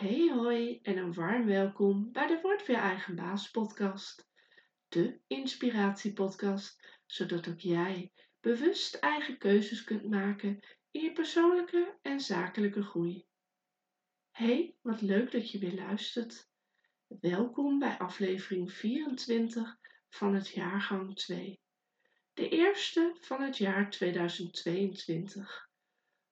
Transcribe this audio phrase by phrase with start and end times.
[0.00, 4.28] Hey hoi en een warm welkom bij de Word Weer Eigen Baas podcast.
[4.88, 10.60] De inspiratiepodcast, zodat ook jij bewust eigen keuzes kunt maken
[10.90, 13.26] in je persoonlijke en zakelijke groei.
[14.30, 16.48] Hey, wat leuk dat je weer luistert.
[17.06, 19.78] Welkom bij aflevering 24
[20.08, 21.60] van het jaargang 2.
[22.32, 25.68] De eerste van het jaar 2022.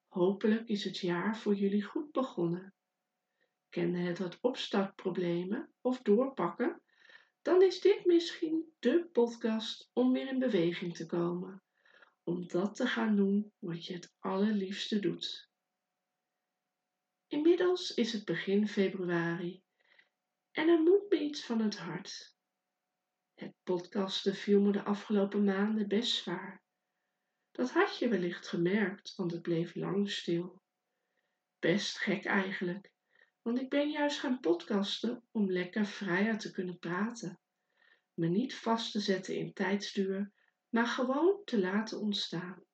[0.07, 2.73] Hopelijk is het jaar voor jullie goed begonnen.
[3.79, 6.83] Kende het wat opstartproblemen of doorpakken?
[7.43, 11.63] Dan is dit misschien de podcast om weer in beweging te komen.
[12.23, 15.51] Om dat te gaan doen wat je het allerliefste doet.
[17.27, 19.63] Inmiddels is het begin februari
[20.51, 22.37] en er moet me iets van het hart.
[23.35, 26.63] Het podcasten viel me de afgelopen maanden best zwaar.
[27.51, 30.63] Dat had je wellicht gemerkt, want het bleef lang stil.
[31.59, 32.97] Best gek eigenlijk,
[33.43, 37.41] want ik ben juist gaan podcasten om lekker vrijer te kunnen praten.
[38.15, 40.33] Me niet vast te zetten in tijdsduur,
[40.69, 42.65] maar gewoon te laten ontstaan.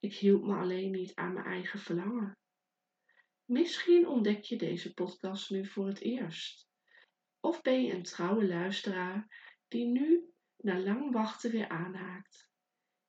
[0.00, 2.38] Ik hield me alleen niet aan mijn eigen verlangen.
[3.44, 6.68] Misschien ontdek je deze podcast nu voor het eerst.
[7.40, 9.26] Of ben je een trouwe luisteraar
[9.68, 12.48] die nu na lang wachten weer aanhaakt.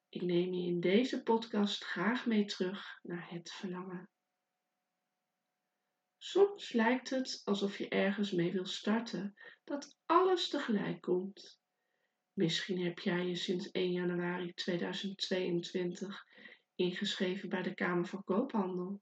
[0.09, 4.09] Ik neem je in deze podcast graag mee terug naar het verlangen.
[6.17, 11.61] Soms lijkt het alsof je ergens mee wil starten, dat alles tegelijk komt.
[12.33, 16.25] Misschien heb jij je sinds 1 januari 2022
[16.75, 19.02] ingeschreven bij de Kamer van Koophandel.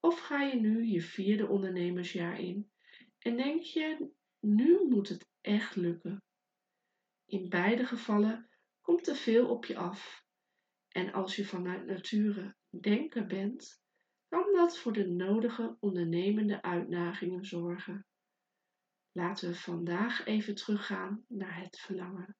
[0.00, 2.70] Of ga je nu je vierde ondernemersjaar in
[3.18, 6.22] en denk je, nu moet het echt lukken.
[7.26, 10.24] In beide gevallen komt er veel op je af.
[10.88, 13.82] En als je vanuit nature denker bent,
[14.30, 18.06] kan dat voor de nodige ondernemende uitdagingen zorgen.
[19.12, 22.36] Laten we vandaag even teruggaan naar het verlangen.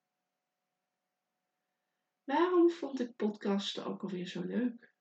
[2.25, 4.93] Waarom vond ik podcasten ook alweer zo leuk?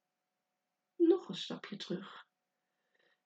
[0.96, 2.28] Nog een stapje terug.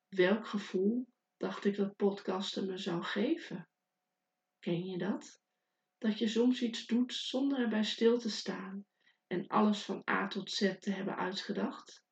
[0.08, 1.08] Welk gevoel
[1.38, 3.70] dacht ik dat podcasten me zou geven?
[4.60, 5.42] Ken je dat?
[5.98, 8.86] Dat je soms iets doet zonder erbij stil te staan
[9.28, 12.03] en alles van A tot Z te hebben uitgedacht?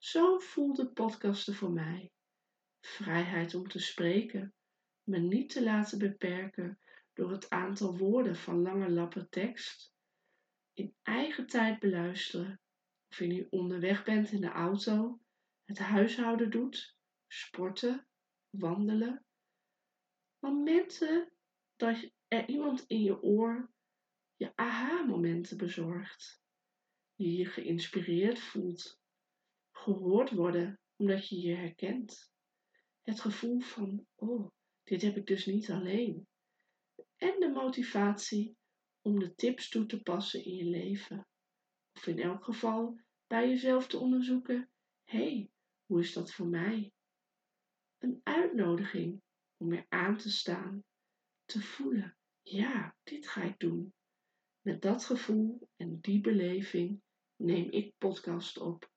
[0.00, 2.12] Zo voelde podcasten voor mij.
[2.80, 4.54] Vrijheid om te spreken,
[5.02, 6.80] me niet te laten beperken
[7.12, 9.92] door het aantal woorden van lange lappen tekst.
[10.72, 12.60] In eigen tijd beluisteren,
[13.08, 15.20] of je nu onderweg bent in de auto,
[15.64, 16.96] het huishouden doet,
[17.26, 18.06] sporten,
[18.50, 19.24] wandelen.
[20.38, 21.32] Momenten
[21.76, 23.72] dat er iemand in je oor
[24.36, 26.42] je aha-momenten bezorgt.
[27.14, 28.99] Je je geïnspireerd voelt
[29.80, 32.30] gehoord worden omdat je je herkent.
[33.02, 34.50] Het gevoel van, oh,
[34.82, 36.28] dit heb ik dus niet alleen.
[37.16, 38.56] En de motivatie
[39.00, 41.26] om de tips toe te passen in je leven.
[41.92, 44.70] Of in elk geval bij jezelf te onderzoeken,
[45.04, 45.50] hey,
[45.86, 46.92] hoe is dat voor mij?
[47.98, 49.22] Een uitnodiging
[49.56, 50.84] om weer aan te staan,
[51.44, 53.94] te voelen, ja, dit ga ik doen.
[54.60, 57.02] Met dat gevoel en die beleving
[57.36, 58.89] neem ik podcast op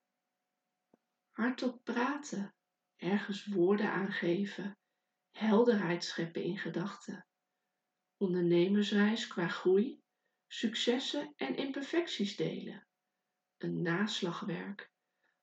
[1.34, 2.54] hardop praten,
[2.96, 4.78] ergens woorden aangeven,
[5.30, 7.26] helderheid scheppen in gedachten,
[8.16, 10.02] ondernemersreis qua groei,
[10.46, 12.86] successen en imperfecties delen,
[13.58, 14.92] een naslagwerk.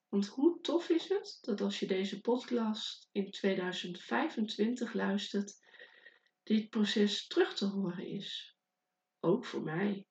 [0.08, 5.60] Want hoe tof is het dat als je deze podcast in 2025 luistert,
[6.44, 8.58] dit proces terug te horen is.
[9.20, 10.08] Ook voor mij.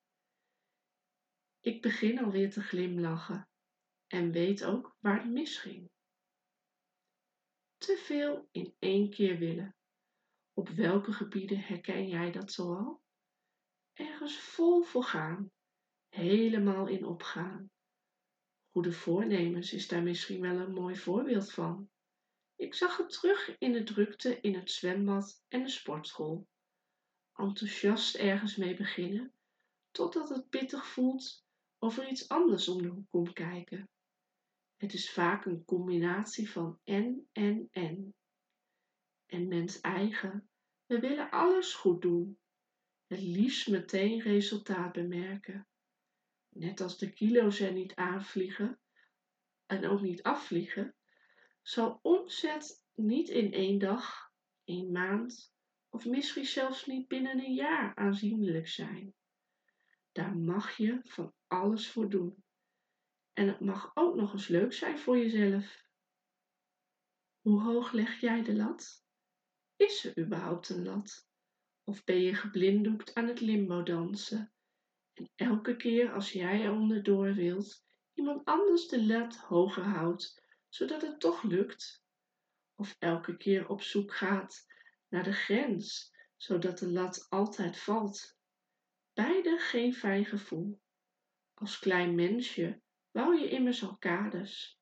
[1.61, 3.50] Ik begin alweer te glimlachen
[4.13, 5.91] en weet ook waar het misging.
[7.77, 9.77] Te veel in één keer willen.
[10.53, 13.03] Op welke gebieden herken jij dat zoal?
[13.93, 15.53] Ergens vol voor gaan,
[16.09, 17.71] helemaal in opgaan.
[18.71, 21.91] Goede voornemens is daar misschien wel een mooi voorbeeld van.
[22.57, 26.49] Ik zag het terug in de drukte in het zwembad en de sportschool.
[27.35, 29.35] Enthousiast ergens mee beginnen,
[29.91, 31.45] totdat het pittig voelt
[31.79, 33.89] of er iets anders om de hoek komt kijken.
[34.81, 38.15] Het is vaak een combinatie van en, en, en.
[39.27, 40.51] En mens eigen,
[40.87, 42.39] we willen alles goed doen.
[43.07, 45.69] Het liefst meteen resultaat bemerken.
[46.49, 48.81] Net als de kilo's er niet aanvliegen
[49.67, 50.95] en ook niet afvliegen,
[51.63, 54.33] zal omzet niet in één dag,
[54.65, 55.55] één maand
[55.89, 59.15] of misschien zelfs niet binnen een jaar aanzienlijk zijn.
[60.13, 62.45] Daar mag je van alles voor doen.
[63.33, 65.89] En het mag ook nog eens leuk zijn voor jezelf.
[67.41, 69.05] Hoe hoog leg jij de lat?
[69.77, 71.29] Is er überhaupt een lat?
[71.85, 74.53] Of ben je geblinddoekt aan het limbo dansen?
[75.13, 77.85] En elke keer als jij er onderdoor wilt,
[78.15, 82.05] iemand anders de lat hoger houdt, zodat het toch lukt?
[82.75, 84.67] Of elke keer op zoek gaat
[85.09, 88.39] naar de grens, zodat de lat altijd valt?
[89.13, 90.81] Beide geen fijn gevoel.
[91.55, 94.79] Als klein mensje bouw je immers al kaders.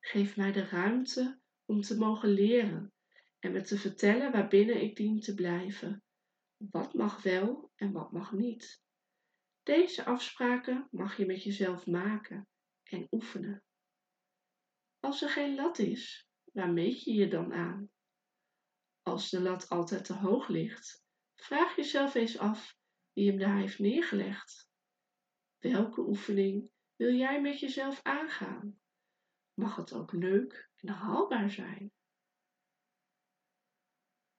[0.00, 2.92] Geef mij de ruimte om te mogen leren
[3.38, 6.02] en me te vertellen waarbinnen ik dien te blijven.
[6.56, 8.82] Wat mag wel en wat mag niet.
[9.62, 12.48] Deze afspraken mag je met jezelf maken
[12.82, 13.62] en oefenen.
[15.00, 17.90] Als er geen lat is, waar meet je je dan aan?
[19.02, 21.04] Als de lat altijd te hoog ligt,
[21.34, 22.76] vraag jezelf eens af
[23.12, 24.68] wie hem daar heeft neergelegd.
[25.58, 26.72] Welke oefening
[27.04, 28.78] wil jij met jezelf aangaan?
[29.54, 31.92] Mag het ook leuk en haalbaar zijn?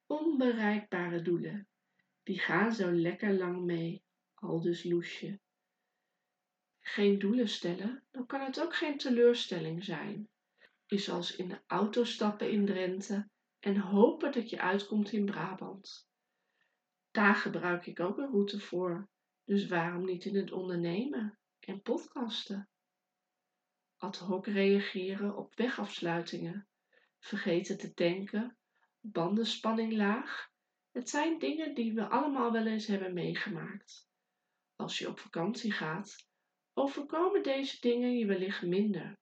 [0.05, 1.67] Onbereikbare doelen,
[2.23, 4.03] die gaan zo lekker lang mee,
[4.33, 5.39] aldus Loesje.
[6.79, 10.29] Geen doelen stellen, dan kan het ook geen teleurstelling zijn.
[10.85, 13.29] Is als in de auto stappen in Drenthe
[13.59, 16.09] en hopen dat je uitkomt in Brabant.
[17.11, 19.09] Daar gebruik ik ook een route voor,
[19.43, 22.69] dus waarom niet in het ondernemen en podcasten?
[23.97, 26.67] Ad hoc reageren op wegafsluitingen,
[27.19, 28.57] vergeten te tanken,
[28.99, 30.49] bandenspanning laag.
[30.91, 34.07] Het zijn dingen die we allemaal wel eens hebben meegemaakt.
[34.75, 36.27] Als je op vakantie gaat,
[36.73, 39.17] overkomen deze dingen je wellicht minder,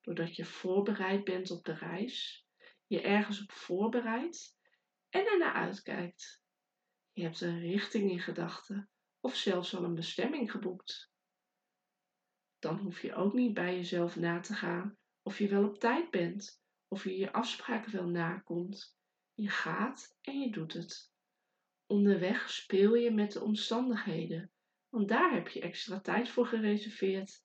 [0.00, 2.46] doordat je voorbereid bent op de reis,
[2.86, 4.56] je ergens op voorbereidt
[5.08, 6.42] en ernaar uitkijkt.
[7.12, 8.90] Je hebt een richting in gedachten
[9.20, 11.11] of zelfs al een bestemming geboekt.
[12.62, 16.10] Dan hoef je ook niet bij jezelf na te gaan of je wel op tijd
[16.10, 18.96] bent, of je je afspraken wel nakomt.
[19.34, 21.12] Je gaat en je doet het.
[21.86, 24.50] Onderweg speel je met de omstandigheden,
[24.88, 27.44] want daar heb je extra tijd voor gereserveerd.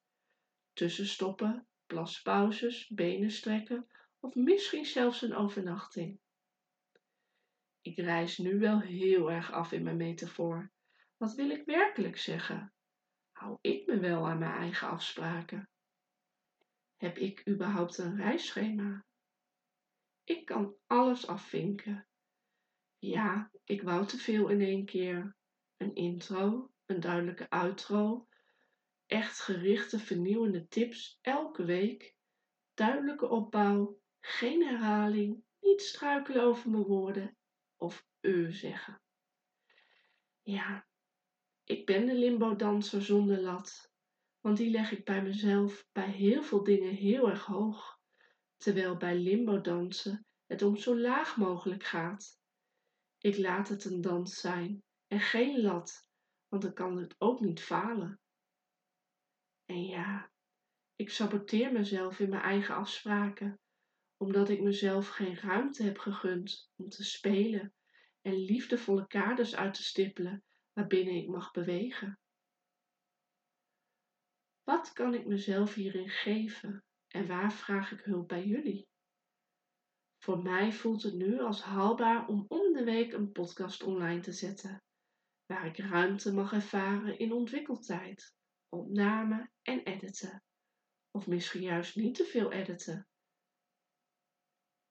[0.73, 3.87] Tussenstoppen, plaspauzes, benen strekken
[4.19, 6.19] of misschien zelfs een overnachting.
[7.81, 10.71] Ik reis nu wel heel erg af in mijn metafoor.
[11.17, 12.73] Wat wil ik werkelijk zeggen?
[13.37, 15.69] Hou ik me wel aan mijn eigen afspraken?
[16.95, 19.05] Heb ik überhaupt een reisschema?
[20.23, 22.07] Ik kan alles afvinken.
[22.97, 25.35] Ja, ik wou te veel in één keer.
[25.77, 28.27] Een intro, een duidelijke outro,
[29.05, 32.15] echt gerichte vernieuwende tips elke week,
[32.73, 37.37] duidelijke opbouw, geen herhaling, niet struikelen over mijn woorden
[37.75, 39.01] of u zeggen.
[40.41, 40.86] Ja,
[41.67, 43.91] ik ben de limbo-danser zonder lat,
[44.39, 47.99] want die leg ik bij mezelf bij heel veel dingen heel erg hoog,
[48.57, 52.39] terwijl bij limbo-dansen het om zo laag mogelijk gaat.
[53.17, 56.07] Ik laat het een dans zijn en geen lat,
[56.47, 58.19] want dan kan het ook niet falen.
[59.65, 60.31] En ja,
[60.95, 63.59] ik saboteer mezelf in mijn eigen afspraken,
[64.17, 67.73] omdat ik mezelf geen ruimte heb gegund om te spelen
[68.21, 70.43] en liefdevolle kaders uit te stippelen
[70.77, 72.19] waarbinnen ik mag bewegen.
[74.63, 78.88] Wat kan ik mezelf hierin geven en waar vraag ik hulp bij jullie?
[80.24, 84.31] Voor mij voelt het nu als haalbaar om om de week een podcast online te
[84.31, 84.83] zetten,
[85.45, 88.35] waar ik ruimte mag ervaren in ontwikkeltijd,
[88.69, 90.44] opname en editen.
[91.11, 93.07] Of misschien juist niet te veel editen.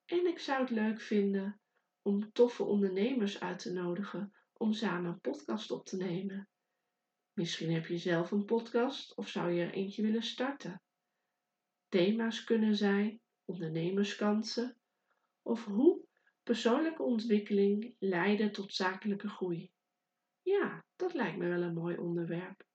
[0.05, 1.61] En ik zou het leuk vinden
[2.03, 6.49] om toffe ondernemers uit te nodigen om samen een podcast op te nemen.
[7.33, 10.83] Misschien heb je zelf een podcast of zou je er eentje willen starten.
[11.89, 14.77] Thema's kunnen zijn ondernemerskansen
[15.43, 16.05] of hoe
[16.43, 19.71] persoonlijke ontwikkeling leiden tot zakelijke groei.
[20.43, 22.67] Ja, dat lijkt me wel een mooi onderwerp.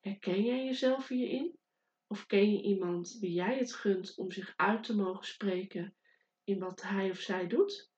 [0.00, 1.58] Herken jij jezelf hierin?
[2.06, 5.96] Of ken je iemand wie jij het gunt om zich uit te mogen spreken
[6.44, 7.92] in wat hij of zij doet?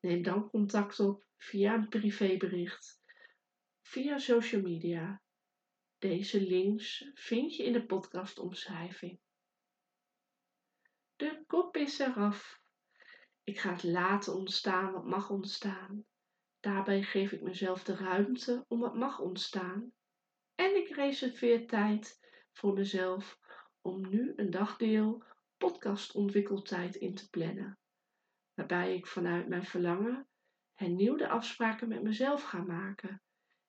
[0.00, 3.00] Neem dan contact op via een privébericht,
[3.82, 5.22] via social media.
[5.98, 9.20] Deze links vind je in de podcastomschrijving.
[11.16, 12.60] De kop is eraf.
[13.44, 16.04] Ik ga het laten ontstaan wat mag ontstaan.
[16.60, 19.92] Daarbij geef ik mezelf de ruimte om wat mag ontstaan.
[20.54, 22.18] En ik reserveer tijd
[22.52, 23.38] voor mezelf
[23.80, 25.24] om nu een dagdeel
[25.56, 27.78] podcastontwikkeltijd in te plannen.
[28.58, 30.28] Waarbij ik vanuit mijn verlangen
[30.74, 33.22] hernieuwde afspraken met mezelf ga maken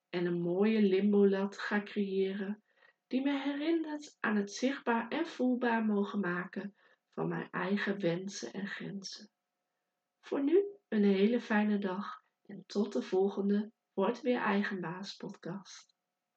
[0.08, 2.62] en een mooie limbolat ga creëren
[3.06, 6.74] die me herinnert aan het zichtbaar en voelbaar mogen maken
[7.14, 9.30] van mijn eigen wensen en grenzen.
[10.20, 15.89] Voor nu een hele fijne dag En tot de volgende Word Weer Eigenbaas podcast.